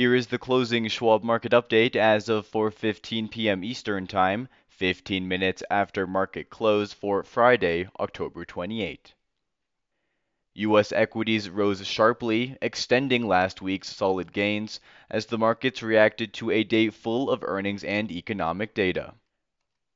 Here 0.00 0.14
is 0.14 0.28
the 0.28 0.38
closing 0.38 0.88
Schwab 0.88 1.22
market 1.22 1.52
update 1.52 1.94
as 1.94 2.30
of 2.30 2.50
4:15 2.50 3.30
p.m. 3.30 3.62
Eastern 3.62 4.06
Time, 4.06 4.48
15 4.68 5.28
minutes 5.28 5.62
after 5.70 6.06
market 6.06 6.48
close 6.48 6.94
for 6.94 7.22
Friday, 7.22 7.86
October 8.00 8.46
28. 8.46 9.12
U.S. 10.54 10.90
equities 10.92 11.50
rose 11.50 11.86
sharply, 11.86 12.56
extending 12.62 13.28
last 13.28 13.60
week's 13.60 13.94
solid 13.94 14.32
gains 14.32 14.80
as 15.10 15.26
the 15.26 15.36
markets 15.36 15.82
reacted 15.82 16.32
to 16.32 16.50
a 16.50 16.64
day 16.64 16.88
full 16.88 17.28
of 17.28 17.44
earnings 17.44 17.84
and 17.84 18.10
economic 18.10 18.72
data. 18.72 19.12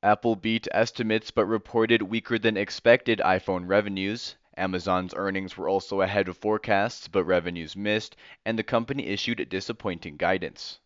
Apple 0.03 0.35
beat 0.35 0.67
estimates 0.71 1.31
but 1.31 1.47
reported 1.47 2.03
weaker 2.03 2.37
than 2.37 2.57
expected 2.57 3.17
iPhone 3.25 3.67
revenues. 3.67 4.35
Amazon's 4.57 5.13
earnings 5.15 5.57
were 5.57 5.67
also 5.67 6.01
ahead 6.01 6.27
of 6.27 6.37
forecasts, 6.37 7.07
but 7.07 7.23
revenues 7.23 7.75
missed, 7.75 8.15
and 8.45 8.57
the 8.57 8.63
company 8.63 9.07
issued 9.07 9.49
disappointing 9.49 10.17
guidance. 10.17 10.79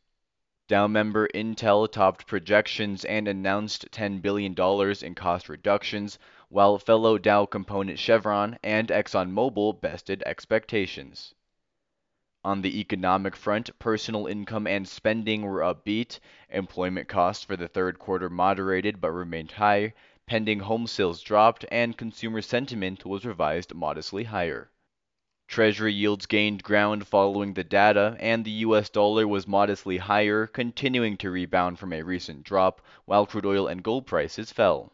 Dow 0.67 0.87
member 0.87 1.27
Intel 1.29 1.91
topped 1.91 2.27
projections 2.27 3.03
and 3.05 3.27
announced 3.27 3.89
$10 3.91 4.21
billion 4.21 4.53
in 5.03 5.15
cost 5.15 5.49
reductions, 5.49 6.19
while 6.49 6.77
fellow 6.77 7.17
Dow 7.17 7.45
component 7.47 7.97
Chevron 7.97 8.59
and 8.61 8.89
ExxonMobil 8.89 9.81
bested 9.81 10.21
expectations. 10.27 11.33
On 12.43 12.61
the 12.61 12.79
economic 12.79 13.35
front, 13.35 13.77
personal 13.79 14.25
income 14.25 14.65
and 14.65 14.87
spending 14.87 15.41
were 15.41 15.61
upbeat, 15.61 16.19
employment 16.49 17.07
costs 17.07 17.43
for 17.43 17.57
the 17.57 17.67
third 17.67 17.99
quarter 17.99 18.29
moderated 18.29 19.01
but 19.01 19.11
remained 19.11 19.51
high, 19.51 19.93
pending 20.29 20.59
home 20.59 20.85
sales 20.85 21.23
dropped, 21.23 21.65
and 21.71 21.97
consumer 21.97 22.39
sentiment 22.39 23.03
was 23.03 23.25
revised 23.25 23.73
modestly 23.73 24.25
higher. 24.25 24.69
Treasury 25.47 25.91
yields 25.91 26.27
gained 26.27 26.61
ground 26.61 27.07
following 27.07 27.55
the 27.55 27.63
data, 27.63 28.15
and 28.19 28.45
the 28.45 28.61
US 28.67 28.91
dollar 28.91 29.27
was 29.27 29.47
modestly 29.47 29.97
higher, 29.97 30.45
continuing 30.45 31.17
to 31.17 31.31
rebound 31.31 31.79
from 31.79 31.91
a 31.91 32.03
recent 32.03 32.43
drop, 32.43 32.79
while 33.05 33.25
crude 33.25 33.47
oil 33.47 33.65
and 33.65 33.81
gold 33.81 34.05
prices 34.05 34.51
fell. 34.51 34.93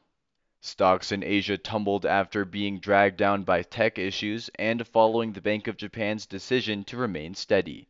Stocks 0.62 1.12
in 1.12 1.22
Asia 1.22 1.58
tumbled 1.58 2.06
after 2.06 2.46
being 2.46 2.80
dragged 2.80 3.18
down 3.18 3.44
by 3.44 3.62
tech 3.62 4.00
issues 4.00 4.50
and 4.58 4.88
following 4.88 5.34
the 5.34 5.42
Bank 5.42 5.68
of 5.68 5.76
Japan's 5.76 6.26
decision 6.26 6.86
to 6.86 6.96
remain 6.96 7.36
steady. 7.36 7.90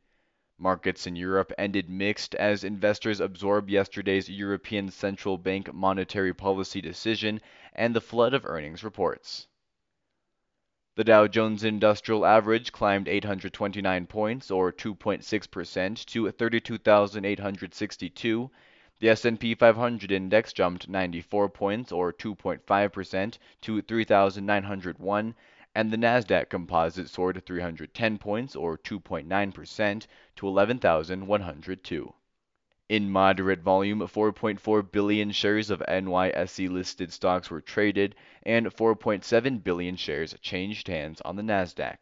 Markets 0.57 1.05
in 1.05 1.17
Europe 1.17 1.51
ended 1.57 1.89
mixed 1.89 2.33
as 2.35 2.63
investors 2.63 3.19
absorbed 3.19 3.69
yesterday's 3.69 4.29
European 4.29 4.89
Central 4.89 5.37
Bank 5.37 5.73
monetary 5.73 6.33
policy 6.33 6.79
decision 6.79 7.41
and 7.73 7.93
the 7.93 7.99
flood 7.99 8.33
of 8.33 8.45
earnings 8.45 8.81
reports. 8.81 9.49
The 10.95 11.03
Dow 11.03 11.27
Jones 11.27 11.65
Industrial 11.65 12.25
Average 12.25 12.71
climbed 12.71 13.09
829 13.09 14.07
points 14.07 14.49
or 14.49 14.71
2.6% 14.71 16.05
to 16.05 16.31
32,862. 16.31 18.51
The 19.01 19.09
S&P 19.09 19.55
500 19.55 20.09
index 20.09 20.53
jumped 20.53 20.87
94 20.87 21.49
points 21.49 21.91
or 21.91 22.13
2.5% 22.13 23.37
to 23.59 23.81
3,901 23.81 25.35
and 25.75 25.91
the 25.91 25.97
Nasdaq 25.97 26.49
Composite 26.49 27.09
soared 27.09 27.45
310 27.45 28.17
points 28.17 28.55
or 28.55 28.77
2.9% 28.77 30.07
to 30.37 30.47
11,102. 30.47 32.13
In 32.87 33.09
moderate 33.11 33.59
volume, 33.61 33.99
4.4 33.99 34.91
billion 34.91 35.31
shares 35.31 35.69
of 35.69 35.83
NYSE 35.87 36.69
listed 36.69 37.11
stocks 37.11 37.49
were 37.51 37.59
traded, 37.59 38.15
and 38.43 38.67
4.7 38.67 39.63
billion 39.63 39.97
shares 39.97 40.33
changed 40.41 40.87
hands 40.87 41.19
on 41.21 41.35
the 41.35 41.43
NASDAQ. 41.43 41.97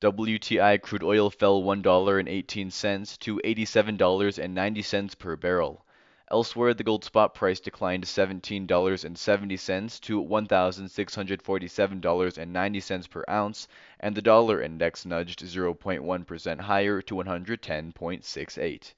WTI 0.00 0.80
crude 0.80 1.02
oil 1.02 1.28
fell 1.28 1.60
$1.18 1.62 3.18
to 3.18 3.40
$87.90 3.44 5.18
per 5.18 5.36
barrel. 5.36 5.84
Elsewhere, 6.30 6.74
the 6.74 6.84
gold 6.84 7.04
spot 7.04 7.34
price 7.34 7.58
declined 7.58 8.04
$17.70 8.04 10.00
to 10.02 10.22
$1,647.90 10.22 13.10
per 13.10 13.24
ounce, 13.30 13.66
and 13.98 14.14
the 14.14 14.20
dollar 14.20 14.60
index 14.60 15.06
nudged 15.06 15.40
0.1% 15.40 16.60
higher 16.60 17.00
to 17.00 17.14
110.68. 17.14 18.92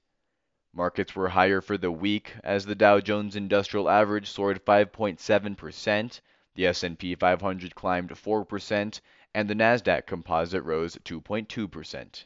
Markets 0.72 1.15
were 1.15 1.28
higher 1.28 1.60
for 1.60 1.78
the 1.78 1.93
week 1.93 2.34
as 2.43 2.66
the 2.66 2.75
Dow 2.75 2.99
Jones 2.99 3.37
Industrial 3.37 3.88
Average 3.88 4.28
soared 4.28 4.65
5.7%, 4.65 6.21
the 6.56 6.66
S&P 6.66 7.15
500 7.15 7.75
climbed 7.76 8.10
4%, 8.10 9.00
and 9.32 9.49
the 9.49 9.55
Nasdaq 9.55 10.05
Composite 10.05 10.65
rose 10.65 10.97
2.2%. 11.05 12.25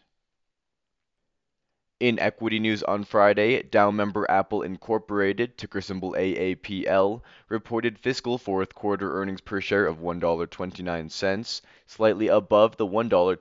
In 2.04 2.18
equity 2.18 2.58
news 2.60 2.82
on 2.82 3.04
Friday, 3.04 3.62
Dow 3.62 3.90
member 3.90 4.30
Apple 4.30 4.60
Incorporated, 4.60 5.56
ticker 5.56 5.80
symbol 5.80 6.12
AAPL, 6.12 7.22
reported 7.48 7.98
fiscal 7.98 8.36
fourth 8.36 8.74
quarter 8.74 9.18
earnings 9.18 9.40
per 9.40 9.58
share 9.62 9.86
of 9.86 10.00
$1.29, 10.00 11.62
slightly 11.86 12.28
above 12.28 12.76
the 12.76 12.86
$1.27 12.86 13.38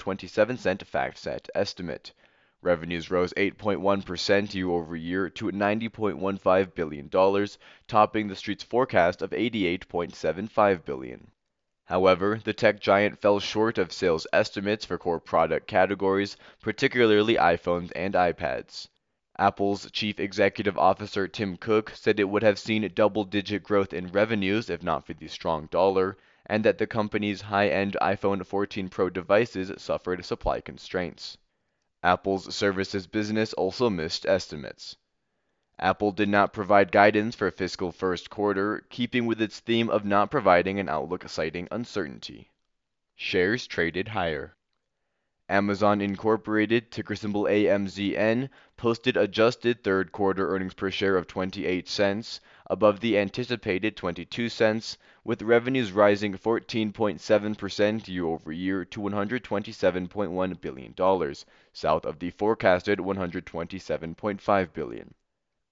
FactSet 0.85 1.49
estimate. 1.53 2.13
Revenues 2.61 3.11
rose 3.11 3.33
8.1% 3.35 4.53
year 4.53 4.69
over 4.69 4.95
year 4.95 5.29
to 5.31 5.51
$90.15 5.51 6.73
billion, 6.73 7.09
topping 7.89 8.29
the 8.29 8.35
street's 8.37 8.63
forecast 8.63 9.21
of 9.21 9.31
$88.75 9.31 10.85
billion. 10.85 11.27
However, 11.93 12.41
the 12.43 12.53
tech 12.53 12.79
giant 12.79 13.21
fell 13.21 13.39
short 13.39 13.77
of 13.77 13.93
sales 13.93 14.25
estimates 14.33 14.83
for 14.83 14.97
core 14.97 15.19
product 15.19 15.67
categories, 15.67 16.35
particularly 16.59 17.35
iPhones 17.35 17.91
and 17.95 18.15
iPads. 18.15 18.87
Apple's 19.37 19.91
chief 19.91 20.19
executive 20.19 20.75
officer 20.75 21.27
Tim 21.27 21.55
Cook 21.55 21.91
said 21.91 22.19
it 22.19 22.29
would 22.29 22.41
have 22.41 22.57
seen 22.57 22.91
double 22.95 23.25
digit 23.25 23.61
growth 23.61 23.93
in 23.93 24.07
revenues 24.07 24.71
if 24.71 24.81
not 24.81 25.05
for 25.05 25.13
the 25.13 25.27
strong 25.27 25.67
dollar, 25.67 26.17
and 26.47 26.65
that 26.65 26.79
the 26.79 26.87
company's 26.87 27.41
high 27.41 27.67
end 27.67 27.95
iPhone 28.01 28.43
14 28.43 28.89
Pro 28.89 29.11
devices 29.11 29.71
suffered 29.79 30.25
supply 30.25 30.61
constraints. 30.61 31.37
Apple's 32.01 32.55
services 32.55 33.05
business 33.05 33.53
also 33.53 33.91
missed 33.91 34.25
estimates. 34.25 34.97
Apple 35.85 36.13
did 36.13 36.29
not 36.29 36.53
provide 36.53 36.93
guidance 36.93 37.35
for 37.35 37.51
fiscal 37.51 37.91
first 37.91 38.29
quarter, 38.29 38.85
keeping 38.89 39.25
with 39.25 39.41
its 39.41 39.59
theme 39.59 39.89
of 39.89 40.05
not 40.05 40.31
providing 40.31 40.79
an 40.79 40.87
outlook 40.87 41.27
citing 41.27 41.67
uncertainty. 41.71 42.49
Shares 43.17 43.67
traded 43.67 44.07
higher. 44.07 44.55
Amazon 45.49 45.99
Incorporated, 45.99 46.89
ticker 46.89 47.17
symbol 47.17 47.43
AMZN, 47.43 48.47
posted 48.77 49.17
adjusted 49.17 49.83
third 49.83 50.13
quarter 50.13 50.55
earnings 50.55 50.73
per 50.73 50.89
share 50.89 51.17
of 51.17 51.27
28 51.27 51.89
cents, 51.89 52.39
above 52.67 53.01
the 53.01 53.17
anticipated 53.17 53.97
22 53.97 54.47
cents, 54.47 54.97
with 55.25 55.41
revenues 55.41 55.91
rising 55.91 56.31
14.7% 56.37 58.07
year 58.07 58.23
over 58.25 58.53
year 58.53 58.85
to 58.85 59.01
$127.1 59.01 60.61
billion, 60.61 61.35
south 61.73 62.05
of 62.05 62.19
the 62.19 62.29
forecasted 62.29 62.99
$127.5 62.99 64.71
billion. 64.73 65.13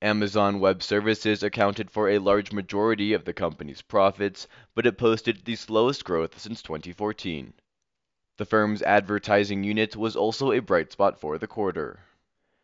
Amazon 0.04 0.60
Web 0.60 0.82
Services 0.82 1.44
accounted 1.44 1.92
for 1.92 2.10
a 2.10 2.18
large 2.18 2.52
majority 2.52 3.14
of 3.14 3.24
the 3.24 3.34
company's 3.34 3.84
profits, 3.84 4.48
but 4.74 4.88
it 4.88 4.98
posted 4.98 5.46
the 5.46 5.56
slowest 5.56 6.04
growth 6.04 6.40
since 6.40 6.64
2014. 6.64 7.54
The 8.38 8.46
firm's 8.46 8.82
advertising 8.82 9.64
unit 9.64 9.96
was 9.96 10.16
also 10.16 10.52
a 10.52 10.60
bright 10.60 10.92
spot 10.92 11.20
for 11.20 11.38
the 11.38 11.46
quarter. 11.46 12.00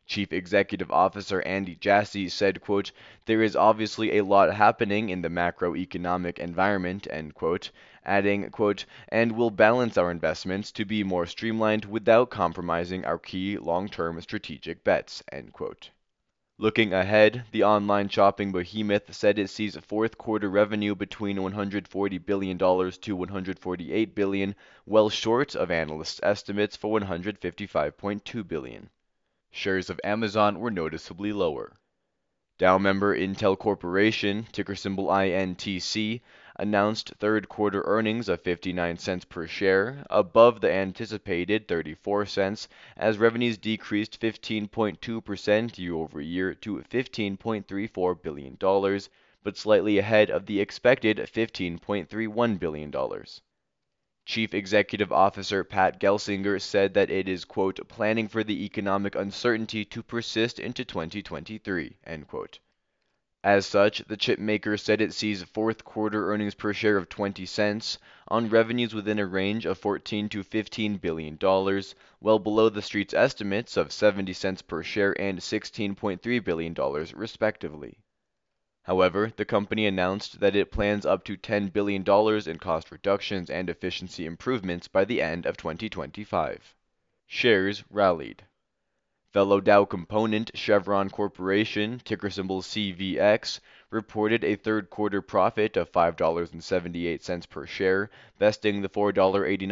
Chief 0.07 0.33
Executive 0.33 0.91
Officer 0.91 1.41
Andy 1.43 1.75
Jassy 1.75 2.27
said, 2.27 2.59
quote, 2.59 2.91
There 3.25 3.43
is 3.43 3.55
obviously 3.55 4.17
a 4.17 4.23
lot 4.23 4.51
happening 4.55 5.09
in 5.09 5.21
the 5.21 5.29
macroeconomic 5.29 6.39
environment, 6.39 7.07
end 7.11 7.35
quote, 7.35 7.69
adding, 8.03 8.49
quote, 8.49 8.85
and 9.09 9.33
we'll 9.33 9.51
balance 9.51 9.95
our 9.95 10.09
investments 10.09 10.71
to 10.71 10.85
be 10.85 11.03
more 11.03 11.27
streamlined 11.27 11.85
without 11.85 12.31
compromising 12.31 13.05
our 13.05 13.19
key 13.19 13.59
long-term 13.59 14.19
strategic 14.21 14.83
bets, 14.83 15.21
end 15.31 15.53
quote. 15.53 15.91
Looking 16.59 16.91
ahead, 16.91 17.45
the 17.51 17.63
online 17.63 18.09
shopping 18.09 18.51
behemoth 18.51 19.13
said 19.13 19.37
it 19.37 19.51
sees 19.51 19.77
fourth 19.77 20.17
quarter 20.17 20.49
revenue 20.49 20.95
between 20.95 21.37
$140 21.37 22.25
billion 22.25 22.57
to 22.57 23.15
148 23.15 24.15
billion, 24.15 24.55
well 24.83 25.09
short 25.09 25.53
of 25.55 25.69
analysts' 25.69 26.19
estimates 26.23 26.75
for 26.75 26.99
155.2 26.99 28.47
billion 28.47 28.89
shares 29.51 29.91
of 29.91 30.01
Amazon 30.03 30.59
were 30.59 30.71
noticeably 30.71 31.31
lower. 31.31 31.77
Dow 32.59 32.79
member 32.79 33.15
Intel 33.15 33.55
Corporation, 33.55 34.47
ticker 34.51 34.73
symbol 34.73 35.09
INTC, 35.09 36.21
announced 36.55 37.13
third 37.19 37.47
quarter 37.47 37.83
earnings 37.85 38.27
of 38.27 38.41
59 38.41 38.97
cents 38.97 39.25
per 39.25 39.45
share, 39.45 40.03
above 40.09 40.59
the 40.61 40.71
anticipated 40.71 41.67
34 41.67 42.25
cents, 42.25 42.67
as 42.95 43.19
revenues 43.19 43.59
decreased 43.59 44.19
15.2% 44.19 45.77
year 45.77 45.93
over 45.93 46.19
year 46.19 46.55
to 46.55 46.77
$15.34 46.77 48.21
billion, 48.23 48.57
but 49.43 49.55
slightly 49.55 49.99
ahead 49.99 50.31
of 50.31 50.47
the 50.47 50.59
expected 50.59 51.17
$15.31 51.17 52.57
billion. 52.59 52.91
Chief 54.27 54.53
Executive 54.53 55.13
Officer 55.13 55.63
Pat 55.63 56.01
Gelsinger 56.01 56.59
said 56.61 56.93
that 56.95 57.09
it 57.09 57.29
is, 57.29 57.45
quote, 57.45 57.79
planning 57.87 58.27
for 58.27 58.43
the 58.43 58.65
economic 58.65 59.15
uncertainty 59.15 59.85
to 59.85 60.03
persist 60.03 60.59
into 60.59 60.83
2023, 60.83 61.95
end 62.05 62.27
quote. 62.27 62.59
As 63.41 63.65
such, 63.65 63.99
the 63.99 64.17
chip 64.17 64.37
maker 64.37 64.75
said 64.75 64.99
it 64.99 65.13
sees 65.13 65.43
fourth 65.43 65.85
quarter 65.85 66.29
earnings 66.29 66.55
per 66.55 66.73
share 66.73 66.97
of 66.97 67.07
20 67.07 67.45
cents 67.45 67.99
on 68.27 68.49
revenues 68.49 68.93
within 68.93 69.17
a 69.17 69.25
range 69.25 69.65
of 69.65 69.77
14 69.77 70.27
to 70.27 70.43
15 70.43 70.97
billion 70.97 71.37
dollars, 71.37 71.95
well 72.19 72.37
below 72.37 72.67
the 72.67 72.81
street's 72.81 73.13
estimates 73.13 73.77
of 73.77 73.93
70 73.93 74.33
cents 74.33 74.61
per 74.61 74.83
share 74.83 75.17
and 75.21 75.39
16.3 75.39 76.43
billion 76.43 76.73
dollars 76.73 77.13
respectively. 77.13 77.97
However, 78.87 79.33
the 79.35 79.43
company 79.43 79.85
announced 79.85 80.39
that 80.39 80.55
it 80.55 80.71
plans 80.71 81.05
up 81.05 81.25
to 81.25 81.35
$10 81.35 81.73
billion 81.73 82.03
in 82.49 82.57
cost 82.57 82.89
reductions 82.89 83.49
and 83.49 83.69
efficiency 83.69 84.25
improvements 84.25 84.87
by 84.87 85.03
the 85.03 85.21
end 85.21 85.45
of 85.45 85.57
2025. 85.57 86.73
Shares 87.25 87.83
rallied. 87.89 88.45
Fellow 89.33 89.59
Dow 89.59 89.83
component 89.83 90.51
Chevron 90.55 91.09
Corporation, 91.09 91.99
ticker 92.05 92.29
symbol 92.29 92.61
CVX, 92.61 93.59
reported 93.89 94.43
a 94.43 94.55
third 94.55 94.89
quarter 94.89 95.21
profit 95.21 95.77
of 95.77 95.91
$5.78 95.91 97.49
per 97.49 97.65
share, 97.65 98.09
besting 98.37 98.81
the 98.81 98.89
$4.89 98.89 99.65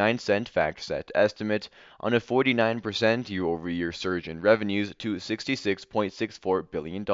FactSet 0.49 1.11
estimate 1.13 1.67
on 1.99 2.13
a 2.13 2.19
49% 2.21 3.29
year 3.29 3.43
over 3.45 3.69
year 3.69 3.91
surge 3.91 4.29
in 4.29 4.39
revenues 4.39 4.95
to 4.95 5.15
$66.64 5.15 6.71
billion, 6.71 7.05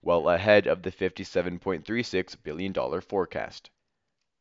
well 0.00 0.28
ahead 0.30 0.66
of 0.66 0.82
the 0.82 0.90
$57.36 0.90 2.36
billion 2.42 3.00
forecast. 3.02 3.68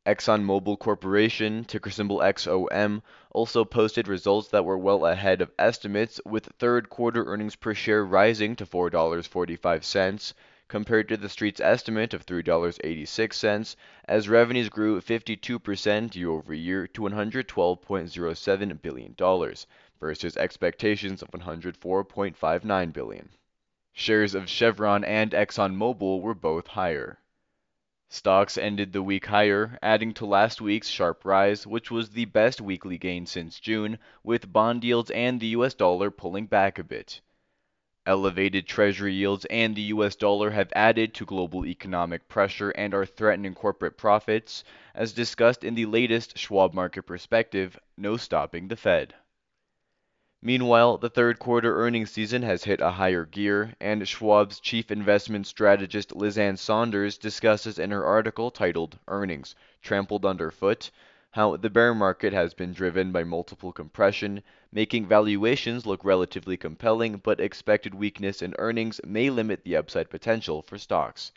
ExxonMobil 0.05 0.79
Corporation, 0.79 1.63
ticker 1.63 1.91
symbol 1.91 2.19
XOM, 2.19 3.03
also 3.31 3.63
posted 3.63 4.07
results 4.07 4.47
that 4.47 4.65
were 4.65 4.77
well 4.77 5.05
ahead 5.05 5.41
of 5.41 5.51
estimates, 5.59 6.19
with 6.25 6.45
third 6.57 6.89
quarter 6.89 7.25
earnings 7.25 7.55
per 7.55 7.73
share 7.73 8.03
rising 8.03 8.55
to 8.55 8.65
$4.45 8.65 10.33
compared 10.71 11.09
to 11.09 11.17
the 11.17 11.27
street's 11.27 11.59
estimate 11.59 12.13
of 12.13 12.25
$3.86, 12.25 13.75
as 14.05 14.29
revenues 14.29 14.69
grew 14.69 15.01
52% 15.01 16.15
year 16.15 16.29
over 16.29 16.53
year 16.53 16.87
to 16.87 17.01
$112.07 17.01 18.81
billion 18.81 19.13
versus 19.99 20.37
expectations 20.37 21.21
of 21.21 21.29
$104.59 21.31 22.93
billion. 22.93 23.29
Shares 23.91 24.33
of 24.33 24.47
Chevron 24.47 25.03
and 25.03 25.31
ExxonMobil 25.31 26.21
were 26.21 26.33
both 26.33 26.67
higher. 26.67 27.19
Stocks 28.07 28.57
ended 28.57 28.93
the 28.93 29.03
week 29.03 29.25
higher, 29.25 29.77
adding 29.81 30.13
to 30.13 30.25
last 30.25 30.61
week's 30.61 30.87
sharp 30.87 31.25
rise, 31.25 31.67
which 31.67 31.91
was 31.91 32.11
the 32.11 32.23
best 32.23 32.61
weekly 32.61 32.97
gain 32.97 33.25
since 33.25 33.59
June, 33.59 33.99
with 34.23 34.53
bond 34.53 34.85
yields 34.85 35.11
and 35.11 35.41
the 35.41 35.47
US 35.47 35.73
dollar 35.73 36.09
pulling 36.09 36.45
back 36.45 36.79
a 36.79 36.83
bit. 36.85 37.19
Elevated 38.07 38.65
treasury 38.65 39.13
yields 39.13 39.45
and 39.45 39.75
the 39.75 39.93
US 39.93 40.15
dollar 40.15 40.49
have 40.49 40.73
added 40.75 41.13
to 41.13 41.25
global 41.25 41.67
economic 41.67 42.27
pressure 42.27 42.71
and 42.71 42.95
are 42.95 43.05
threatening 43.05 43.53
corporate 43.53 43.95
profits, 43.95 44.63
as 44.95 45.13
discussed 45.13 45.63
in 45.63 45.75
the 45.75 45.85
latest 45.85 46.35
Schwab 46.35 46.73
Market 46.73 47.03
Perspective 47.03 47.77
No 47.95 48.17
Stopping 48.17 48.69
the 48.69 48.75
Fed. 48.75 49.13
Meanwhile, 50.41 50.97
the 50.97 51.11
third 51.11 51.37
quarter 51.37 51.79
earnings 51.79 52.09
season 52.09 52.41
has 52.41 52.63
hit 52.63 52.81
a 52.81 52.89
higher 52.89 53.25
gear, 53.25 53.75
and 53.79 54.07
Schwab's 54.07 54.59
chief 54.59 54.89
investment 54.89 55.45
strategist 55.45 56.15
Liz 56.15 56.39
Ann 56.39 56.57
Sonders 56.57 57.19
discusses 57.19 57.77
in 57.77 57.91
her 57.91 58.03
article 58.03 58.49
titled 58.49 58.97
Earnings 59.07 59.53
Trampled 59.83 60.25
Underfoot 60.25 60.89
how 61.31 61.55
the 61.55 61.69
bear 61.69 61.93
market 61.93 62.33
has 62.33 62.53
been 62.53 62.73
driven 62.73 63.11
by 63.11 63.23
multiple 63.23 63.71
compression, 63.71 64.43
making 64.71 65.07
valuations 65.07 65.85
look 65.85 66.03
relatively 66.03 66.57
compelling, 66.57 67.15
but 67.17 67.39
expected 67.39 67.95
weakness 67.95 68.41
in 68.41 68.53
earnings 68.59 68.99
may 69.05 69.29
limit 69.29 69.63
the 69.63 69.77
upside 69.77 70.09
potential 70.09 70.61
for 70.61 70.77
stocks. 70.77 71.31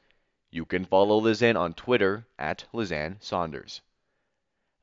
You 0.51 0.65
can 0.65 0.85
follow 0.85 1.19
Liz 1.19 1.43
Ann 1.45 1.57
on 1.57 1.75
Twitter 1.75 2.27
at 2.39 2.65
Liz 2.73 2.91
Ann 2.91 3.19
Sonders. 3.21 3.83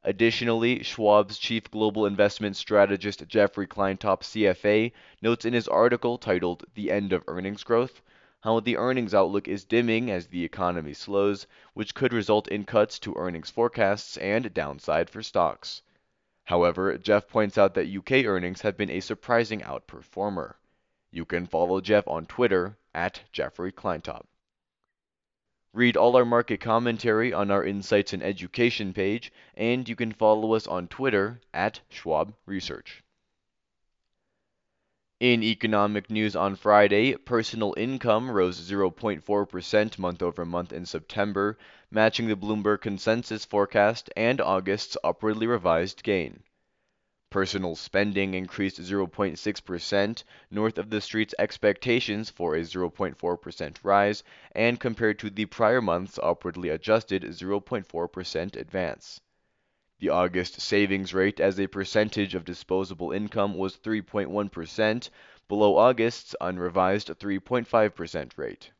Additionally, 0.04 0.80
Schwab's 0.80 1.38
chief 1.38 1.70
global 1.70 2.06
investment 2.06 2.56
strategist 2.56 3.28
Jeffrey 3.28 3.68
Kleintop, 3.68 4.22
CFA, 4.22 4.94
notes 5.22 5.44
in 5.44 5.54
his 5.54 5.68
article 5.68 6.18
titled 6.18 6.64
The 6.74 6.90
End 6.90 7.12
of 7.12 7.24
Earnings 7.28 7.64
Growth 7.64 8.02
how 8.42 8.60
the 8.60 8.76
earnings 8.76 9.14
outlook 9.14 9.48
is 9.48 9.66
dimming 9.66 10.10
as 10.10 10.28
the 10.28 10.44
economy 10.44 10.94
slows, 10.94 11.46
which 11.74 11.94
could 11.94 12.12
result 12.12 12.48
in 12.48 12.66
cuts 12.66 12.98
to 12.98 13.16
earnings 13.16 13.52
forecasts 13.52 14.18
and 14.18 14.54
downside 14.54 15.10
for 15.10 15.22
stocks. 15.22 15.84
However, 16.46 16.98
Jeff 16.98 17.28
points 17.28 17.58
out 17.58 17.76
that 17.76 17.96
UK 17.96 18.26
earnings 18.26 18.62
have 18.62 18.76
been 18.76 18.90
a 18.90 19.00
surprising 19.00 19.62
outperformer. 19.62 20.56
You 21.12 21.24
can 21.24 21.46
follow 21.46 21.82
Jeff 21.82 22.08
on 22.08 22.26
Twitter 22.26 22.78
at 22.96 23.22
Jeffrey 23.32 23.72
Kleintop. 23.72 24.26
Read 25.74 25.96
all 25.96 26.18
our 26.18 26.26
market 26.26 26.60
commentary 26.60 27.32
on 27.32 27.52
our 27.52 27.64
Insights 27.64 28.12
and 28.12 28.24
Education 28.24 28.92
page, 28.92 29.32
and 29.54 29.88
you 29.88 29.96
can 29.96 30.12
follow 30.12 30.54
us 30.54 30.66
on 30.66 30.88
Twitter 30.88 31.40
at 31.54 31.80
Schwab 31.90 32.34
Research. 32.46 33.04
In 35.22 35.44
economic 35.44 36.10
news 36.10 36.36
on 36.36 36.56
Friday, 36.56 37.16
personal 37.16 37.76
income 37.78 38.32
rose 38.32 38.60
0.4% 38.60 40.00
month 40.00 40.24
over 40.24 40.46
month 40.46 40.74
in 40.74 40.88
September, 40.88 41.60
matching 41.92 42.28
the 42.28 42.36
Bloomberg 42.36 42.82
consensus 42.82 43.46
forecast 43.46 44.10
and 44.18 44.42
August's 44.42 44.98
upwardly 45.04 45.46
revised 45.46 46.02
gain. 46.02 46.42
Personal 47.30 47.76
spending 47.76 48.34
increased 48.34 48.82
0.6%, 48.82 50.24
north 50.50 50.80
of 50.80 50.90
the 50.90 51.00
street's 51.00 51.36
expectations 51.38 52.32
for 52.32 52.56
a 52.56 52.62
0.4% 52.62 53.76
rise, 53.84 54.24
and 54.54 54.80
compared 54.80 55.20
to 55.20 55.30
the 55.30 55.46
prior 55.46 55.84
month's 55.84 56.18
upwardly 56.24 56.70
adjusted 56.70 57.22
0.4% 57.22 58.56
advance. 58.56 59.22
The 60.02 60.10
August 60.10 60.60
savings 60.60 61.14
rate 61.14 61.40
as 61.40 61.60
a 61.60 61.68
percentage 61.68 62.34
of 62.34 62.44
disposable 62.44 63.12
income 63.12 63.56
was 63.56 63.78
3.1%, 63.78 65.10
below 65.48 65.78
August's 65.78 66.36
unrevised 66.42 67.10
3.5% 67.10 68.36
rate. 68.36 68.72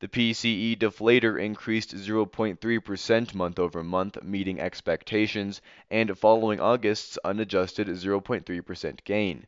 The 0.00 0.08
PCE 0.08 0.78
deflator 0.78 1.38
increased 1.38 1.94
0.3% 1.94 3.34
month 3.34 3.58
over 3.58 3.84
month, 3.84 4.22
meeting 4.22 4.58
expectations, 4.58 5.60
and 5.90 6.18
following 6.18 6.58
August's 6.58 7.18
unadjusted 7.22 7.88
0.3% 7.88 9.04
gain. 9.04 9.46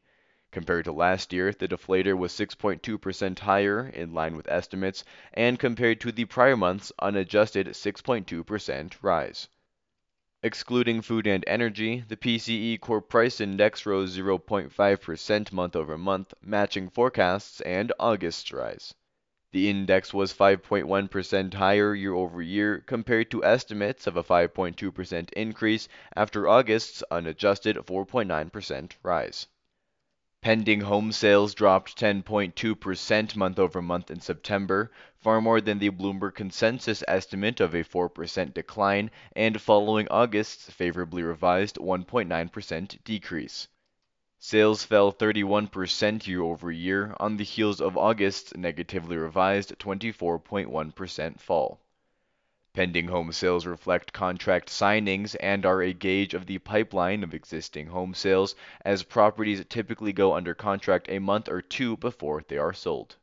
Compared 0.50 0.84
to 0.84 0.92
last 0.92 1.32
year, 1.32 1.52
the 1.52 1.68
deflator 1.68 2.14
was 2.18 2.34
6.2% 2.34 3.38
higher, 3.38 3.86
in 3.86 4.12
line 4.12 4.36
with 4.36 4.46
estimates, 4.50 5.04
and 5.32 5.58
compared 5.58 6.02
to 6.02 6.12
the 6.12 6.26
prior 6.26 6.54
month's 6.58 6.92
unadjusted 6.98 7.66
6.2% 7.68 8.92
rise. 9.00 9.48
Excluding 10.42 11.02
food 11.02 11.26
and 11.26 11.44
energy, 11.46 12.02
the 12.08 12.16
PCE 12.16 12.80
Core 12.80 13.02
Price 13.02 13.42
Index 13.42 13.84
rose 13.84 14.16
0.5% 14.16 15.52
month 15.52 15.76
over 15.76 15.98
month, 15.98 16.32
matching 16.40 16.88
forecasts 16.88 17.60
and 17.60 17.92
August's 18.00 18.50
rise. 18.50 18.94
The 19.52 19.68
index 19.68 20.14
was 20.14 20.32
5.1% 20.32 21.52
higher 21.52 21.94
year 21.94 22.14
over 22.14 22.40
year 22.40 22.78
compared 22.78 23.30
to 23.32 23.44
estimates 23.44 24.06
of 24.06 24.16
a 24.16 24.24
5.2% 24.24 25.30
increase 25.34 25.88
after 26.16 26.48
August's 26.48 27.04
unadjusted 27.10 27.76
4.9% 27.76 28.92
rise. 29.02 29.46
Pending 30.42 30.80
home 30.80 31.12
sales 31.12 31.54
dropped 31.54 31.98
10.2% 31.98 33.36
month 33.36 33.58
over 33.58 33.82
month 33.82 34.10
in 34.10 34.20
September, 34.20 34.90
far 35.18 35.38
more 35.42 35.60
than 35.60 35.78
the 35.78 35.90
Bloomberg 35.90 36.34
consensus 36.34 37.04
estimate 37.06 37.60
of 37.60 37.74
a 37.74 37.84
4% 37.84 38.54
decline 38.54 39.10
and 39.36 39.60
following 39.60 40.08
August's 40.08 40.70
favorably 40.70 41.22
revised 41.22 41.76
1.9% 41.76 43.04
decrease. 43.04 43.68
Sales 44.38 44.82
fell 44.82 45.12
31% 45.12 46.26
year 46.26 46.40
over 46.40 46.72
year 46.72 47.14
on 47.20 47.36
the 47.36 47.44
heels 47.44 47.78
of 47.78 47.98
August's 47.98 48.56
negatively 48.56 49.18
revised 49.18 49.78
24.1% 49.78 51.38
fall. 51.38 51.82
Pending 52.72 53.08
home 53.08 53.32
sales 53.32 53.66
reflect 53.66 54.12
contract 54.12 54.68
signings 54.68 55.34
and 55.40 55.66
are 55.66 55.82
a 55.82 55.92
gauge 55.92 56.34
of 56.34 56.46
the 56.46 56.58
pipeline 56.58 57.24
of 57.24 57.34
existing 57.34 57.88
home 57.88 58.14
sales, 58.14 58.54
as 58.84 59.02
properties 59.02 59.64
typically 59.68 60.12
go 60.12 60.34
under 60.34 60.54
contract 60.54 61.08
a 61.08 61.18
month 61.18 61.48
or 61.48 61.62
two 61.62 61.96
before 61.96 62.44
they 62.46 62.56
are 62.58 62.72
sold. 62.72 63.16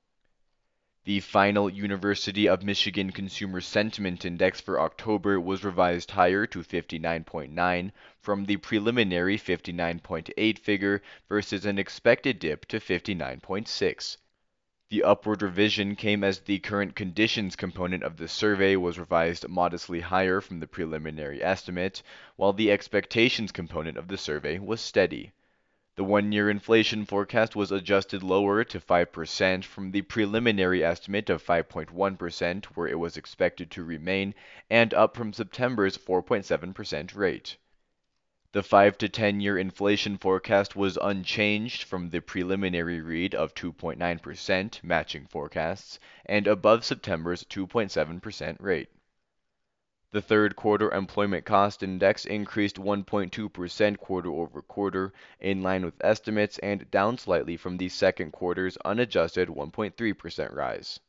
The 1.05 1.21
final 1.21 1.69
University 1.69 2.45
of 2.49 2.61
Michigan 2.61 3.13
Consumer 3.13 3.61
Sentiment 3.61 4.25
Index 4.25 4.59
for 4.59 4.81
October 4.81 5.39
was 5.39 5.63
revised 5.63 6.11
higher 6.11 6.45
to 6.47 6.59
59.9 6.59 7.91
from 8.19 8.43
the 8.47 8.57
preliminary 8.57 9.37
59.8 9.37 10.59
figure 10.59 11.01
versus 11.29 11.65
an 11.65 11.79
expected 11.79 12.39
dip 12.39 12.65
to 12.65 12.81
59.6. 12.81 14.17
The 14.89 15.03
upward 15.03 15.41
revision 15.41 15.97
came 15.97 16.23
as 16.23 16.39
the 16.39 16.59
current 16.59 16.95
conditions 16.95 17.57
component 17.57 18.03
of 18.03 18.15
the 18.15 18.29
survey 18.29 18.77
was 18.77 18.97
revised 18.97 19.45
modestly 19.49 19.99
higher 19.99 20.39
from 20.39 20.61
the 20.61 20.65
preliminary 20.65 21.43
estimate, 21.43 22.01
while 22.37 22.53
the 22.53 22.71
expectations 22.71 23.51
component 23.51 23.97
of 23.97 24.07
the 24.07 24.17
survey 24.17 24.59
was 24.59 24.79
steady. 24.79 25.33
The 25.97 26.05
one-year 26.05 26.49
inflation 26.49 27.03
forecast 27.03 27.53
was 27.53 27.69
adjusted 27.69 28.23
lower 28.23 28.63
to 28.63 28.79
5% 28.79 29.65
from 29.65 29.91
the 29.91 30.03
preliminary 30.03 30.85
estimate 30.85 31.29
of 31.29 31.43
5.1% 31.45 32.65
where 32.67 32.87
it 32.87 32.97
was 32.97 33.17
expected 33.17 33.69
to 33.71 33.83
remain, 33.83 34.33
and 34.69 34.93
up 34.93 35.17
from 35.17 35.33
September's 35.33 35.97
4.7% 35.97 37.13
rate. 37.13 37.57
The 38.57 38.63
5 38.63 38.97
to 38.97 39.07
10 39.07 39.39
year 39.39 39.55
inflation 39.55 40.17
forecast 40.17 40.75
was 40.75 40.97
unchanged 40.99 41.83
from 41.83 42.09
the 42.09 42.21
preliminary 42.21 43.01
read 43.01 43.35
of 43.35 43.53
2.9%, 43.53 44.83
matching 44.83 45.27
forecasts, 45.27 45.99
and 46.25 46.47
above 46.47 46.83
September's 46.83 47.43
2.7% 47.43 48.57
rate. 48.59 48.89
The 50.09 50.23
third 50.23 50.55
quarter 50.55 50.91
employment 50.91 51.45
cost 51.45 51.83
index 51.83 52.25
increased 52.25 52.77
1.2% 52.77 53.99
quarter 53.99 54.29
over 54.31 54.63
quarter, 54.63 55.13
in 55.39 55.61
line 55.61 55.85
with 55.85 56.03
estimates 56.03 56.57
and 56.57 56.89
down 56.89 57.19
slightly 57.19 57.57
from 57.57 57.77
the 57.77 57.89
second 57.89 58.31
quarter's 58.31 58.75
unadjusted 58.77 59.49
1.3% 59.49 60.51
rise. 60.51 60.99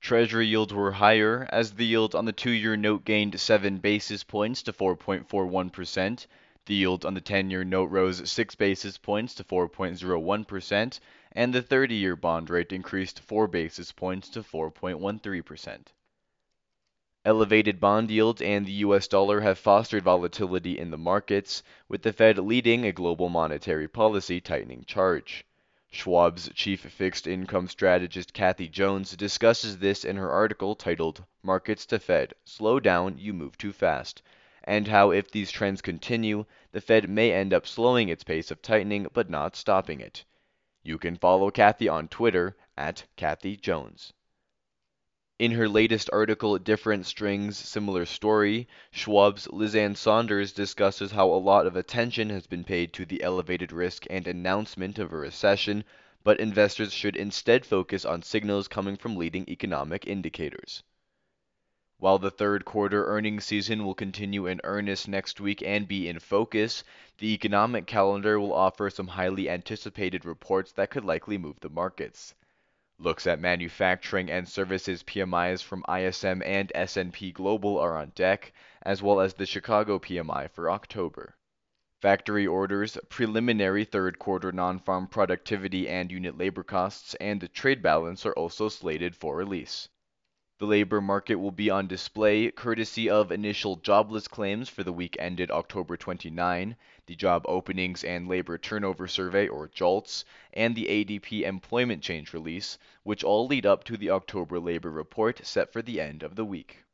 Treasury 0.00 0.46
yields 0.46 0.72
were 0.72 0.92
higher 0.92 1.46
as 1.50 1.74
the 1.74 1.84
yield 1.84 2.14
on 2.14 2.24
the 2.24 2.32
two 2.32 2.50
year 2.50 2.78
note 2.78 3.04
gained 3.04 3.38
7 3.38 3.76
basis 3.76 4.24
points 4.24 4.62
to 4.62 4.72
4.41%. 4.72 6.26
The 6.66 6.74
yield 6.74 7.04
on 7.04 7.14
the 7.14 7.20
10 7.20 7.48
year 7.48 7.62
note 7.62 7.92
rose 7.92 8.28
6 8.28 8.54
basis 8.56 8.98
points 8.98 9.36
to 9.36 9.44
4.01%, 9.44 10.98
and 11.30 11.54
the 11.54 11.62
30 11.62 11.94
year 11.94 12.16
bond 12.16 12.50
rate 12.50 12.72
increased 12.72 13.20
4 13.20 13.46
basis 13.46 13.92
points 13.92 14.28
to 14.30 14.42
4.13%. 14.42 15.86
Elevated 17.24 17.78
bond 17.78 18.10
yields 18.10 18.42
and 18.42 18.66
the 18.66 18.72
US 18.72 19.06
dollar 19.06 19.42
have 19.42 19.60
fostered 19.60 20.02
volatility 20.02 20.76
in 20.76 20.90
the 20.90 20.98
markets, 20.98 21.62
with 21.86 22.02
the 22.02 22.12
Fed 22.12 22.36
leading 22.36 22.84
a 22.84 22.90
global 22.90 23.28
monetary 23.28 23.86
policy 23.86 24.40
tightening 24.40 24.84
charge. 24.86 25.44
Schwab's 25.92 26.50
chief 26.52 26.80
fixed 26.80 27.28
income 27.28 27.68
strategist 27.68 28.34
Kathy 28.34 28.66
Jones 28.66 29.16
discusses 29.16 29.78
this 29.78 30.04
in 30.04 30.16
her 30.16 30.32
article 30.32 30.74
titled 30.74 31.24
Markets 31.44 31.86
to 31.86 32.00
Fed 32.00 32.34
Slow 32.44 32.80
Down, 32.80 33.18
You 33.18 33.32
Move 33.32 33.56
Too 33.56 33.72
Fast, 33.72 34.20
and 34.66 34.88
how 34.88 35.10
if 35.12 35.30
these 35.30 35.50
trends 35.50 35.80
continue, 35.80 36.44
the 36.72 36.80
Fed 36.80 37.08
may 37.08 37.32
end 37.32 37.54
up 37.54 37.66
slowing 37.66 38.08
its 38.08 38.24
pace 38.24 38.50
of 38.50 38.60
tightening 38.60 39.06
but 39.12 39.30
not 39.30 39.54
stopping 39.54 40.00
it. 40.00 40.24
You 40.82 40.98
can 40.98 41.16
follow 41.16 41.50
Kathy 41.50 41.88
on 41.88 42.08
Twitter 42.08 42.56
at 42.76 43.04
Kathy 43.16 43.56
Jones. 43.56 44.12
In 45.38 45.52
her 45.52 45.68
latest 45.68 46.08
article, 46.12 46.58
Different 46.58 47.04
Strings, 47.04 47.58
Similar 47.58 48.06
Story, 48.06 48.66
Schwab's 48.90 49.46
Liz 49.48 49.76
Ann 49.76 49.94
Sonders 49.94 50.52
discusses 50.52 51.12
how 51.12 51.28
a 51.30 51.36
lot 51.36 51.66
of 51.66 51.76
attention 51.76 52.30
has 52.30 52.46
been 52.46 52.64
paid 52.64 52.92
to 52.94 53.04
the 53.04 53.22
elevated 53.22 53.70
risk 53.70 54.06
and 54.08 54.26
announcement 54.26 54.98
of 54.98 55.12
a 55.12 55.16
recession, 55.16 55.84
but 56.24 56.40
investors 56.40 56.92
should 56.92 57.16
instead 57.16 57.66
focus 57.66 58.04
on 58.04 58.22
signals 58.22 58.66
coming 58.66 58.96
from 58.96 59.14
leading 59.14 59.48
economic 59.48 60.06
indicators. 60.06 60.82
While 61.98 62.18
the 62.18 62.30
third 62.30 62.66
quarter 62.66 63.06
earnings 63.06 63.46
season 63.46 63.82
will 63.82 63.94
continue 63.94 64.46
in 64.46 64.60
earnest 64.64 65.08
next 65.08 65.40
week 65.40 65.62
and 65.62 65.88
be 65.88 66.08
in 66.08 66.18
focus, 66.18 66.84
the 67.16 67.32
economic 67.32 67.86
calendar 67.86 68.38
will 68.38 68.52
offer 68.52 68.90
some 68.90 69.08
highly 69.08 69.48
anticipated 69.48 70.26
reports 70.26 70.72
that 70.72 70.90
could 70.90 71.06
likely 71.06 71.38
move 71.38 71.58
the 71.60 71.70
markets. 71.70 72.34
Looks 72.98 73.26
at 73.26 73.40
manufacturing 73.40 74.30
and 74.30 74.46
services 74.46 75.02
PMIs 75.04 75.62
from 75.62 75.86
ISM 75.88 76.42
and 76.44 76.70
S&P 76.74 77.32
Global 77.32 77.78
are 77.78 77.96
on 77.96 78.10
deck, 78.14 78.52
as 78.82 79.02
well 79.02 79.18
as 79.18 79.32
the 79.32 79.46
Chicago 79.46 79.98
PMI 79.98 80.50
for 80.50 80.70
October. 80.70 81.34
Factory 82.02 82.46
orders, 82.46 82.98
preliminary 83.08 83.86
third 83.86 84.18
quarter 84.18 84.52
non-farm 84.52 85.06
productivity 85.06 85.88
and 85.88 86.12
unit 86.12 86.36
labor 86.36 86.62
costs, 86.62 87.14
and 87.14 87.40
the 87.40 87.48
trade 87.48 87.80
balance 87.80 88.26
are 88.26 88.34
also 88.34 88.68
slated 88.68 89.16
for 89.16 89.34
release. 89.34 89.88
The 90.58 90.66
labor 90.66 91.02
market 91.02 91.34
will 91.34 91.50
be 91.50 91.68
on 91.68 91.86
display 91.86 92.50
courtesy 92.50 93.10
of 93.10 93.30
initial 93.30 93.76
jobless 93.76 94.26
claims 94.26 94.70
for 94.70 94.82
the 94.82 94.92
week 94.92 95.14
ended 95.18 95.50
October 95.50 95.98
29, 95.98 96.76
the 97.04 97.14
Job 97.14 97.44
Openings 97.46 98.02
and 98.02 98.26
Labor 98.26 98.56
Turnover 98.56 99.06
Survey, 99.06 99.48
or 99.48 99.68
JOLTS, 99.68 100.24
and 100.54 100.74
the 100.74 100.86
ADP 100.86 101.42
Employment 101.42 102.02
Change 102.02 102.32
Release, 102.32 102.78
which 103.02 103.22
all 103.22 103.46
lead 103.46 103.66
up 103.66 103.84
to 103.84 103.98
the 103.98 104.08
October 104.08 104.58
labor 104.58 104.90
report 104.90 105.44
set 105.44 105.74
for 105.74 105.82
the 105.82 106.00
end 106.00 106.22
of 106.22 106.36
the 106.36 106.44
week. 106.46 106.84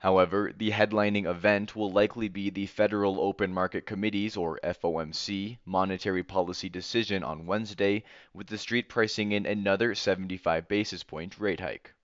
However, 0.00 0.52
the 0.54 0.70
headlining 0.70 1.24
event 1.24 1.74
will 1.74 1.90
likely 1.90 2.28
be 2.28 2.50
the 2.50 2.66
Federal 2.66 3.18
Open 3.18 3.54
Market 3.54 3.86
Committee's, 3.86 4.36
or 4.36 4.60
FOMC, 4.62 5.56
monetary 5.64 6.22
policy 6.22 6.68
decision 6.68 7.24
on 7.24 7.46
Wednesday, 7.46 8.04
with 8.34 8.48
the 8.48 8.58
street 8.58 8.90
pricing 8.90 9.32
in 9.32 9.46
another 9.46 9.94
75 9.94 10.68
basis 10.68 11.02
point 11.02 11.38
rate 11.38 11.60
hike. 11.60 11.94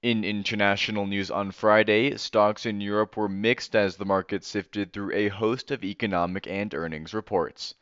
In 0.00 0.22
international 0.22 1.08
news 1.08 1.28
on 1.28 1.50
Friday, 1.50 2.16
stocks 2.18 2.64
in 2.64 2.80
Europe 2.80 3.16
were 3.16 3.28
mixed 3.28 3.74
as 3.74 3.96
the 3.96 4.04
market 4.04 4.44
sifted 4.44 4.92
through 4.92 5.12
a 5.12 5.26
host 5.26 5.72
of 5.72 5.82
economic 5.82 6.46
and 6.46 6.72
earnings 6.72 7.12
reports. 7.12 7.74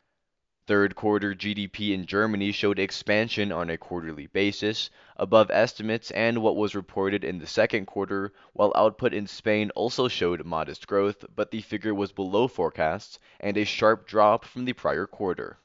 Third 0.65 0.95
quarter 0.95 1.35
GDP 1.35 1.93
in 1.93 2.07
Germany 2.07 2.51
showed 2.51 2.79
expansion 2.79 3.51
on 3.51 3.69
a 3.69 3.77
quarterly 3.77 4.25
basis, 4.25 4.89
above 5.15 5.51
estimates 5.51 6.09
and 6.09 6.41
what 6.41 6.55
was 6.55 6.73
reported 6.73 7.23
in 7.23 7.37
the 7.37 7.45
second 7.45 7.85
quarter, 7.85 8.33
while 8.53 8.73
output 8.73 9.13
in 9.13 9.27
Spain 9.27 9.69
also 9.75 10.07
showed 10.07 10.43
modest 10.43 10.87
growth, 10.87 11.23
but 11.35 11.51
the 11.51 11.61
figure 11.61 11.93
was 11.93 12.11
below 12.11 12.47
forecasts 12.47 13.19
and 13.39 13.57
a 13.57 13.63
sharp 13.63 14.07
drop 14.07 14.43
from 14.43 14.65
the 14.65 14.73
prior 14.73 15.05
quarter. 15.05 15.59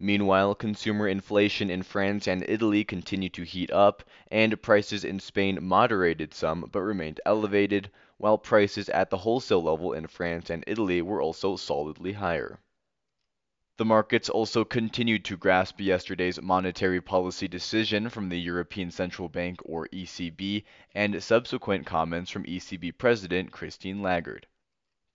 Meanwhile, 0.00 0.54
consumer 0.54 1.08
inflation 1.08 1.70
in 1.70 1.82
France 1.82 2.28
and 2.28 2.44
Italy 2.48 2.84
continued 2.84 3.34
to 3.34 3.42
heat 3.42 3.72
up, 3.72 4.04
and 4.30 4.62
prices 4.62 5.02
in 5.02 5.18
Spain 5.18 5.58
moderated 5.60 6.32
some 6.32 6.68
but 6.70 6.82
remained 6.82 7.20
elevated, 7.26 7.90
while 8.16 8.38
prices 8.38 8.88
at 8.90 9.10
the 9.10 9.18
wholesale 9.18 9.64
level 9.64 9.92
in 9.92 10.06
France 10.06 10.50
and 10.50 10.62
Italy 10.68 11.02
were 11.02 11.20
also 11.20 11.56
solidly 11.56 12.12
higher. 12.12 12.60
The 13.76 13.84
markets 13.84 14.28
also 14.28 14.64
continued 14.64 15.24
to 15.24 15.36
grasp 15.36 15.80
yesterday's 15.80 16.40
monetary 16.40 17.00
policy 17.00 17.48
decision 17.48 18.08
from 18.08 18.28
the 18.28 18.40
European 18.40 18.92
Central 18.92 19.28
Bank 19.28 19.60
or 19.64 19.88
ECB 19.88 20.64
and 20.94 21.20
subsequent 21.20 21.86
comments 21.86 22.30
from 22.30 22.44
ECB 22.44 22.96
President 22.98 23.50
Christine 23.50 24.00
Lagarde. 24.00 24.46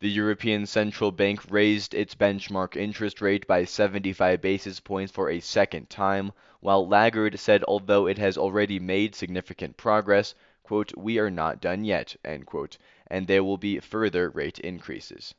The 0.04 0.10
European 0.10 0.66
Central 0.66 1.14
Bank 1.14 1.50
raised 1.50 1.94
its 1.94 2.14
benchmark 2.14 2.76
interest 2.76 3.22
rate 3.22 3.48
by 3.48 3.64
75 3.64 4.42
basis 4.42 4.82
points 4.82 5.14
for 5.14 5.30
a 5.30 5.40
second 5.40 5.90
time, 5.90 6.34
while 6.60 6.86
Lagarde 6.86 7.38
said 7.38 7.64
although 7.70 8.06
it 8.08 8.18
has 8.18 8.38
already 8.38 8.82
made 8.82 9.16
significant 9.16 9.78
progress, 9.78 10.36
quote, 10.62 10.92
we 10.98 11.20
are 11.20 11.30
not 11.30 11.62
done 11.62 11.86
yet, 11.86 12.18
quote, 12.46 12.78
and 13.08 13.28
there 13.28 13.46
will 13.46 13.56
be 13.56 13.80
further 13.80 14.30
rate 14.30 14.60
increases. 14.60 15.34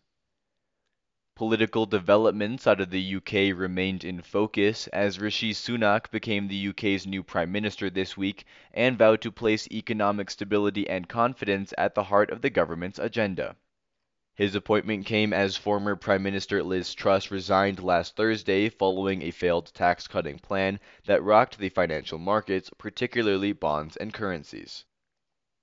Political 1.34 1.84
developments 1.84 2.66
out 2.66 2.80
of 2.80 2.88
the 2.88 3.16
UK 3.16 3.54
remained 3.54 4.02
in 4.02 4.22
focus 4.22 4.86
as 4.94 5.20
Rishi 5.20 5.52
Sunak 5.52 6.10
became 6.10 6.48
the 6.48 6.68
UK's 6.68 7.06
new 7.06 7.22
Prime 7.22 7.52
Minister 7.52 7.90
this 7.90 8.16
week 8.16 8.46
and 8.72 8.96
vowed 8.96 9.20
to 9.20 9.30
place 9.30 9.68
economic 9.70 10.30
stability 10.30 10.88
and 10.88 11.06
confidence 11.06 11.74
at 11.76 11.94
the 11.94 12.04
heart 12.04 12.30
of 12.30 12.40
the 12.40 12.48
government's 12.48 12.98
agenda. 12.98 13.56
His 14.36 14.56
appointment 14.56 15.06
came 15.06 15.32
as 15.32 15.56
former 15.56 15.94
Prime 15.94 16.24
Minister 16.24 16.62
Liz 16.62 16.92
Truss 16.92 17.30
resigned 17.30 17.82
last 17.82 18.16
Thursday 18.16 18.68
following 18.68 19.22
a 19.22 19.30
failed 19.30 19.72
tax 19.72 20.08
cutting 20.08 20.40
plan 20.40 20.80
that 21.06 21.22
rocked 21.22 21.58
the 21.58 21.68
financial 21.68 22.18
markets, 22.18 22.68
particularly 22.76 23.52
bonds 23.52 23.96
and 23.96 24.12
currencies. 24.12 24.84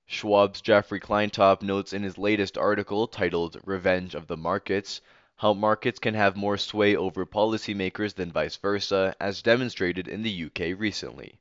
Schwab's 0.06 0.62
Jeffrey 0.62 1.02
Kleintop 1.02 1.62
notes 1.62 1.92
in 1.92 2.04
his 2.04 2.18
latest 2.18 2.58
article 2.58 3.08
titled 3.08 3.60
Revenge 3.66 4.16
of 4.16 4.28
the 4.28 4.38
Markets 4.38 5.02
how 5.42 5.54
markets 5.54 5.98
can 5.98 6.14
have 6.14 6.38
more 6.38 6.56
sway 6.56 6.96
over 6.96 7.26
policymakers 7.26 8.14
than 8.14 8.32
vice 8.32 8.58
versa, 8.58 9.16
as 9.20 9.42
demonstrated 9.42 10.08
in 10.08 10.22
the 10.22 10.46
UK 10.46 10.80
recently. 10.80 11.40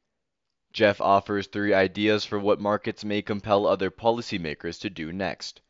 Jeff 0.73 1.01
offers 1.03 1.47
three 1.47 1.75
ideas 1.75 2.25
for 2.25 2.41
what 2.41 2.59
markets 2.59 3.05
may 3.05 3.21
compel 3.21 3.67
other 3.67 3.91
policymakers 3.91 4.81
to 4.81 4.89
do 4.89 5.13
next. 5.13 5.61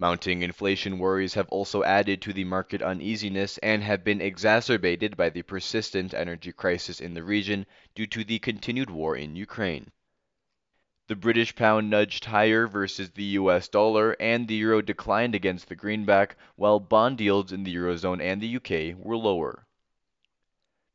Mounting 0.00 0.42
inflation 0.42 1.00
worries 1.00 1.34
have 1.34 1.48
also 1.48 1.82
added 1.82 2.22
to 2.22 2.32
the 2.32 2.44
market 2.44 2.80
uneasiness 2.82 3.58
and 3.58 3.82
have 3.82 4.04
been 4.04 4.20
exacerbated 4.20 5.16
by 5.16 5.28
the 5.28 5.42
persistent 5.42 6.14
energy 6.14 6.52
crisis 6.52 7.00
in 7.00 7.14
the 7.14 7.24
region 7.24 7.66
due 7.96 8.06
to 8.06 8.22
the 8.22 8.38
continued 8.38 8.90
war 8.90 9.16
in 9.16 9.34
Ukraine. 9.34 9.90
The 11.08 11.16
British 11.16 11.56
pound 11.56 11.90
nudged 11.90 12.26
higher 12.26 12.68
versus 12.68 13.10
the 13.10 13.24
US 13.40 13.66
dollar, 13.66 14.12
and 14.20 14.46
the 14.46 14.54
euro 14.54 14.82
declined 14.82 15.34
against 15.34 15.68
the 15.68 15.74
greenback, 15.74 16.36
while 16.54 16.78
bond 16.78 17.20
yields 17.20 17.52
in 17.52 17.64
the 17.64 17.74
eurozone 17.74 18.20
and 18.20 18.40
the 18.40 18.54
UK 18.54 18.96
were 18.96 19.16
lower. 19.16 19.66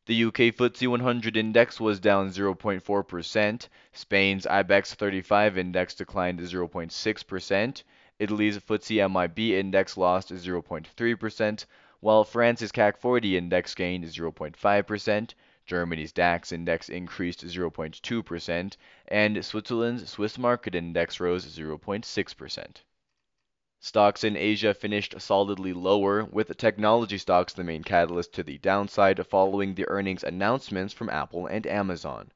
The 0.05 0.23
UK 0.23 0.55
FTSE 0.55 0.87
100 0.87 1.35
index 1.35 1.77
was 1.77 1.99
down 1.99 2.29
0.4%. 2.29 3.67
Spain's 3.91 4.45
IBEX 4.45 4.93
35 4.93 5.57
index 5.57 5.93
declined 5.93 6.39
0.6%. 6.39 7.83
Italy's 8.19 8.59
FTSE 8.59 9.11
MIB 9.11 9.39
index 9.57 9.97
lost 9.97 10.29
0.3%, 10.29 11.65
while 11.99 12.23
France's 12.23 12.71
CAC 12.71 12.95
40 12.95 13.37
index 13.37 13.73
gained 13.73 14.05
0.5%. 14.05 15.33
Germany's 15.65 16.11
DAX 16.11 16.51
index 16.51 16.89
increased 16.89 17.43
0.2%, 17.43 18.77
and 19.07 19.43
Switzerland's 19.43 20.09
Swiss 20.09 20.37
market 20.37 20.75
index 20.75 21.19
rose 21.19 21.45
0.6%. 21.45 22.75
Stocks 23.79 24.23
in 24.23 24.37
Asia 24.37 24.73
finished 24.73 25.19
solidly 25.19 25.73
lower, 25.73 26.25
with 26.25 26.55
technology 26.55 27.17
stocks 27.17 27.53
the 27.53 27.63
main 27.63 27.83
catalyst 27.83 28.31
to 28.33 28.43
the 28.43 28.59
downside 28.59 29.25
following 29.25 29.73
the 29.73 29.87
earnings 29.87 30.23
announcements 30.23 30.93
from 30.93 31.09
Apple 31.09 31.47
and 31.47 31.65
Amazon. 31.65 32.31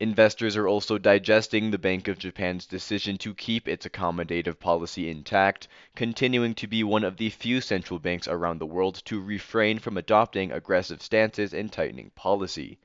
Investors 0.00 0.56
are 0.56 0.66
also 0.66 0.98
digesting 0.98 1.70
the 1.70 1.78
Bank 1.78 2.08
of 2.08 2.18
Japan's 2.18 2.66
decision 2.66 3.16
to 3.18 3.32
keep 3.32 3.68
its 3.68 3.86
accommodative 3.86 4.58
policy 4.58 5.08
intact, 5.08 5.68
continuing 5.94 6.52
to 6.56 6.66
be 6.66 6.82
one 6.82 7.04
of 7.04 7.16
the 7.16 7.30
few 7.30 7.60
central 7.60 8.00
banks 8.00 8.26
around 8.26 8.58
the 8.58 8.66
world 8.66 9.00
to 9.04 9.20
refrain 9.20 9.78
from 9.78 9.96
adopting 9.96 10.50
aggressive 10.50 11.00
stances 11.00 11.54
in 11.54 11.68
tightening 11.68 12.10
policy. 12.16 12.80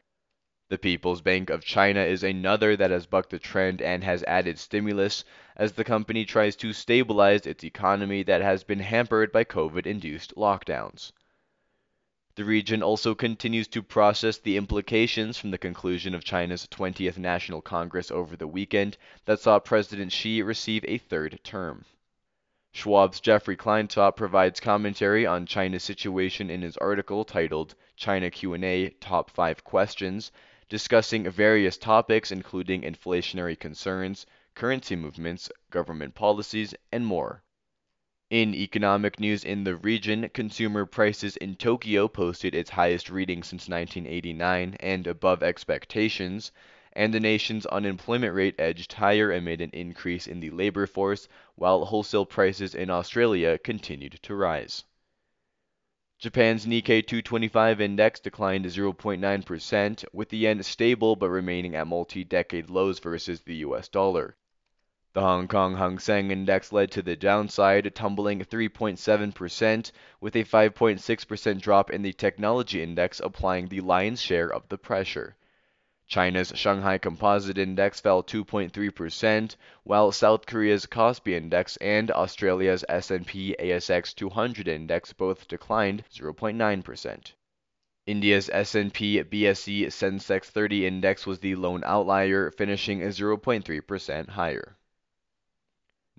The 0.70 0.78
People's 0.78 1.22
Bank 1.22 1.50
of 1.50 1.66
China 1.66 2.02
is 2.02 2.22
another 2.22 2.76
that 2.78 2.92
has 2.92 3.08
bucked 3.08 3.32
the 3.32 3.40
trend 3.40 3.82
and 3.82 4.04
has 4.04 4.24
added 4.26 4.60
stimulus 4.60 5.26
as 5.56 5.72
the 5.72 5.84
company 5.84 6.26
tries 6.26 6.56
to 6.58 6.74
stabilize 6.74 7.48
its 7.48 7.64
economy 7.64 8.22
that 8.22 8.42
has 8.42 8.64
been 8.64 8.82
hampered 8.82 9.32
by 9.32 9.46
COVID 9.46 9.88
induced 9.88 10.36
lockdowns. 10.36 11.12
The 12.40 12.46
region 12.46 12.82
also 12.82 13.16
continues 13.16 13.68
to 13.68 13.84
process 13.84 14.38
the 14.38 14.56
implications 14.56 15.38
from 15.38 15.52
the 15.52 15.58
conclusion 15.58 16.16
of 16.16 16.24
China's 16.24 16.68
20th 16.68 17.18
National 17.18 17.60
Congress 17.62 18.10
over 18.10 18.38
the 18.38 18.48
weekend 18.48 18.96
that 19.26 19.42
saw 19.42 19.60
President 19.60 20.14
Xi 20.14 20.42
receive 20.42 20.86
a 20.88 21.00
third 21.00 21.42
term. 21.44 21.84
Schwab's 22.72 23.20
Jeffrey 23.20 23.58
Kleintop 23.58 24.16
provides 24.16 24.62
commentary 24.62 25.26
on 25.26 25.48
China's 25.48 25.84
situation 25.84 26.50
in 26.50 26.62
his 26.62 26.78
article 26.78 27.26
titled 27.26 27.76
China 27.98 28.32
Q&A 28.32 28.92
Top 29.02 29.30
5 29.32 29.66
Questions 29.66 30.32
discussing 30.70 31.30
various 31.30 31.78
topics 31.78 32.32
including 32.32 32.84
inflationary 32.84 33.60
concerns, 33.60 34.26
currency 34.56 34.96
movements, 34.96 35.52
government 35.72 36.16
policies, 36.16 36.74
and 36.90 37.06
more. 37.06 37.44
In 38.30 38.54
economic 38.54 39.20
news 39.20 39.44
in 39.44 39.64
the 39.64 39.76
region, 39.76 40.30
consumer 40.30 40.86
prices 40.86 41.36
in 41.38 41.56
Tokyo 41.56 42.08
posted 42.08 42.54
its 42.54 42.70
highest 42.70 43.10
reading 43.10 43.42
since 43.42 43.68
1989 43.68 44.76
and 44.80 45.08
above 45.08 45.42
expectations, 45.42 46.52
and 46.94 47.12
the 47.12 47.20
nation's 47.20 47.66
unemployment 47.66 48.36
rate 48.36 48.54
edged 48.60 48.94
higher 48.94 49.32
amid 49.32 49.62
an 49.62 49.72
increase 49.74 50.28
in 50.28 50.42
the 50.42 50.52
labor 50.52 50.86
force, 50.86 51.28
while 51.56 51.86
wholesale 51.86 52.28
prices 52.28 52.76
in 52.76 52.92
Australia 52.92 53.58
continued 53.58 54.20
to 54.22 54.36
rise. 54.36 54.84
Japan's 56.20 56.68
Nikkei 56.68 57.02
225 57.02 57.82
index 57.82 58.20
declined 58.20 58.66
0.9%, 58.66 60.06
with 60.14 60.30
the 60.30 60.38
yen 60.38 60.62
stable 60.62 61.16
but 61.16 61.30
remaining 61.30 61.74
at 61.74 61.88
multi-decade 61.88 62.70
lows 62.70 63.00
versus 63.00 63.42
the 63.42 63.56
US 63.56 63.88
dollar. 63.88 64.38
The 65.20 65.26
Hong 65.26 65.50
Kong 65.50 65.76
Hang 65.76 66.00
Seng 66.00 66.32
Index 66.32 66.72
led 66.72 66.92
to 66.92 67.02
the 67.02 67.18
downside, 67.18 67.94
tumbling 67.94 68.40
3.7%, 68.40 69.92
with 70.22 70.34
a 70.34 70.46
5.6% 70.46 71.60
drop 71.62 71.90
in 71.90 72.04
the 72.04 72.14
Technology 72.14 72.82
Index 72.82 73.20
applying 73.20 73.68
the 73.68 73.82
lion's 73.82 74.22
share 74.22 74.48
of 74.48 74.70
the 74.70 74.78
pressure. 74.78 75.36
China's 76.08 76.54
Shanghai 76.56 76.98
Composite 77.00 77.58
Index 77.58 78.00
fell 78.00 78.24
2.3%, 78.24 79.58
while 79.84 80.14
South 80.14 80.46
Korea's 80.46 80.86
Kospi 80.86 81.34
Index 81.34 81.76
and 81.82 82.10
Australia's 82.12 82.86
S&P 82.88 83.58
ASX 83.60 84.16
200 84.16 84.70
Index 84.70 85.12
both 85.12 85.50
declined 85.50 86.06
0.9%. 86.14 87.34
India's 88.06 88.50
S&P 88.54 89.22
BSE 89.22 89.88
Sensex 89.88 90.46
30 90.46 90.86
Index 90.86 91.28
was 91.28 91.40
the 91.40 91.56
lone 91.56 91.84
outlier, 91.86 92.52
finishing 92.52 93.02
0.3% 93.02 94.30
higher. 94.30 94.78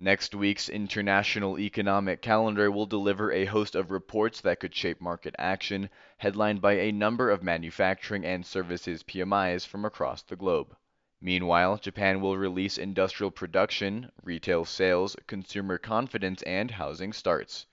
Next 0.03 0.33
week's 0.33 0.67
international 0.67 1.59
economic 1.59 2.23
calendar 2.23 2.71
will 2.71 2.87
deliver 2.87 3.31
a 3.31 3.45
host 3.45 3.75
of 3.75 3.91
reports 3.91 4.41
that 4.41 4.59
could 4.59 4.73
shape 4.73 4.99
market 4.99 5.35
action, 5.37 5.91
headlined 6.17 6.59
by 6.59 6.73
a 6.73 6.91
number 6.91 7.29
of 7.29 7.43
manufacturing 7.43 8.25
and 8.25 8.43
services 8.43 9.03
PMIs 9.03 9.67
from 9.67 9.85
across 9.85 10.23
the 10.23 10.35
globe. 10.35 10.75
Meanwhile, 11.21 11.77
Japan 11.77 12.19
will 12.19 12.35
release 12.35 12.79
industrial 12.79 13.29
production, 13.29 14.11
retail 14.23 14.65
sales, 14.65 15.15
consumer 15.27 15.77
confidence, 15.77 16.41
and 16.41 16.71
housing 16.71 17.13
starts. 17.13 17.67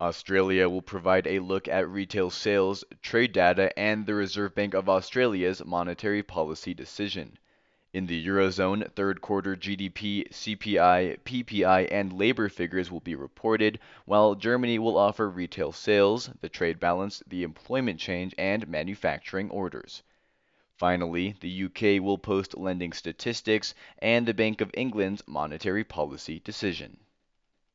Australia 0.00 0.68
will 0.68 0.82
provide 0.82 1.26
a 1.26 1.40
look 1.40 1.66
at 1.66 1.88
retail 1.88 2.30
sales, 2.30 2.84
trade 3.02 3.32
data, 3.32 3.76
and 3.76 4.06
the 4.06 4.14
Reserve 4.14 4.54
Bank 4.54 4.74
of 4.74 4.88
Australia's 4.88 5.64
monetary 5.64 6.22
policy 6.22 6.74
decision. 6.74 7.38
In 7.94 8.06
the 8.06 8.26
Eurozone, 8.26 8.90
third 8.92 9.20
quarter 9.20 9.54
GDP, 9.54 10.26
CPI, 10.30 11.18
PPI, 11.24 11.88
and 11.90 12.10
labor 12.10 12.48
figures 12.48 12.90
will 12.90 13.00
be 13.00 13.14
reported, 13.14 13.78
while 14.06 14.34
Germany 14.34 14.78
will 14.78 14.96
offer 14.96 15.28
retail 15.28 15.72
sales, 15.72 16.30
the 16.40 16.48
trade 16.48 16.80
balance, 16.80 17.22
the 17.26 17.42
employment 17.42 18.00
change, 18.00 18.34
and 18.38 18.66
manufacturing 18.66 19.50
orders. 19.50 20.02
Finally, 20.74 21.36
the 21.40 21.64
UK 21.64 22.02
will 22.02 22.16
post 22.16 22.56
lending 22.56 22.94
statistics 22.94 23.74
and 23.98 24.24
the 24.24 24.32
Bank 24.32 24.62
of 24.62 24.70
England's 24.72 25.22
monetary 25.28 25.84
policy 25.84 26.40
decision. 26.40 26.98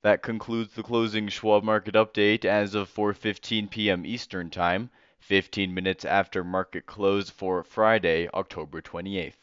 That 0.02 0.24
concludes 0.24 0.74
the 0.74 0.82
closing 0.82 1.30
Schwab 1.30 1.64
market 1.64 1.94
update 1.94 2.44
as 2.44 2.74
of 2.74 2.90
4:15 2.92 3.70
p.m. 3.70 4.04
Eastern 4.04 4.50
Time, 4.50 4.90
15 5.20 5.72
minutes 5.72 6.06
after 6.06 6.44
market 6.44 6.88
close 6.88 7.30
for 7.30 7.64
Friday, 7.64 8.28
October 8.34 8.82
28th. 8.82 9.38